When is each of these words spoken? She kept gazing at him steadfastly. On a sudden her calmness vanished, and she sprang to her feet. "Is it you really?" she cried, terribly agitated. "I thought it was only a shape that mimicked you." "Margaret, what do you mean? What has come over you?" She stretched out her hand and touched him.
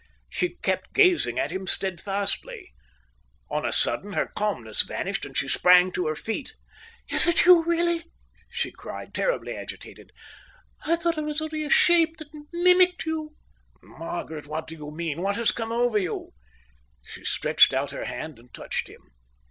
She 0.29 0.55
kept 0.63 0.93
gazing 0.95 1.37
at 1.37 1.51
him 1.51 1.67
steadfastly. 1.67 2.73
On 3.51 3.63
a 3.63 3.71
sudden 3.71 4.13
her 4.13 4.25
calmness 4.35 4.81
vanished, 4.81 5.25
and 5.25 5.37
she 5.37 5.47
sprang 5.47 5.91
to 5.91 6.07
her 6.07 6.15
feet. 6.15 6.55
"Is 7.11 7.27
it 7.27 7.45
you 7.45 7.63
really?" 7.65 8.05
she 8.49 8.71
cried, 8.71 9.13
terribly 9.13 9.55
agitated. 9.55 10.09
"I 10.87 10.95
thought 10.95 11.19
it 11.19 11.23
was 11.23 11.39
only 11.39 11.65
a 11.65 11.69
shape 11.69 12.17
that 12.17 12.29
mimicked 12.51 13.05
you." 13.05 13.35
"Margaret, 13.83 14.47
what 14.47 14.65
do 14.65 14.73
you 14.75 14.89
mean? 14.89 15.21
What 15.21 15.35
has 15.35 15.51
come 15.51 15.71
over 15.71 15.99
you?" 15.99 16.31
She 17.05 17.23
stretched 17.23 17.71
out 17.71 17.91
her 17.91 18.05
hand 18.05 18.39
and 18.39 18.51
touched 18.51 18.87
him. 18.87 19.11